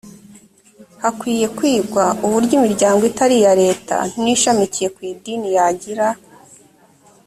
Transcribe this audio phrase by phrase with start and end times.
[1.01, 6.07] hakwiye kwigwa uburyo imiryango itari iya leta n ishamikiye ku idini yagira